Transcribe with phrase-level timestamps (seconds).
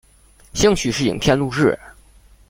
[0.55, 1.77] 兴趣是影片录制。